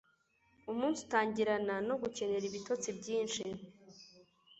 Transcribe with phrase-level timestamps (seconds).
[0.71, 3.43] umunsi utangirana no gukenera ibitotsi byinshi